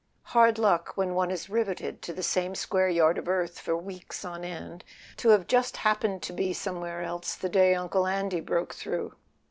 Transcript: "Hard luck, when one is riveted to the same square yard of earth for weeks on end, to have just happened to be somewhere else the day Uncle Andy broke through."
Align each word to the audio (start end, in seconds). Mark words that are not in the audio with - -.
"Hard 0.33 0.57
luck, 0.57 0.93
when 0.97 1.13
one 1.13 1.29
is 1.29 1.47
riveted 1.47 2.01
to 2.01 2.11
the 2.11 2.23
same 2.23 2.55
square 2.55 2.89
yard 2.89 3.19
of 3.19 3.29
earth 3.29 3.59
for 3.59 3.77
weeks 3.77 4.25
on 4.25 4.43
end, 4.43 4.83
to 5.17 5.29
have 5.29 5.45
just 5.45 5.77
happened 5.77 6.23
to 6.23 6.33
be 6.33 6.53
somewhere 6.53 7.03
else 7.03 7.35
the 7.35 7.49
day 7.49 7.75
Uncle 7.75 8.07
Andy 8.07 8.39
broke 8.39 8.73
through." 8.73 9.13